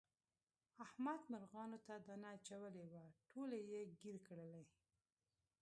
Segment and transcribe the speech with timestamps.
[0.85, 4.63] احمد مرغانو ته دانه اچولې وه ټولې یې ګیر کړلې.